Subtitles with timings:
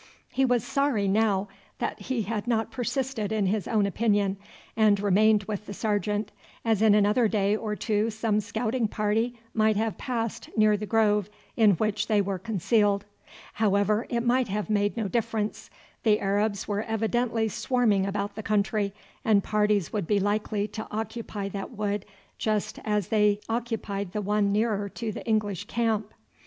[0.29, 1.47] He was sorry now
[1.77, 4.37] that he had not persisted in his own opinion
[4.75, 6.31] and remained with the sergeant,
[6.65, 11.29] as in another day or two some scouting party might have passed near the grove
[11.55, 13.05] in which they were concealed.
[13.53, 15.69] However, it might have made no difference.
[16.01, 21.47] The Arabs were evidently swarming about the country, and parties would be likely to occupy
[21.49, 22.07] that wood
[22.39, 26.11] just as they occupied the one nearer to the English camp.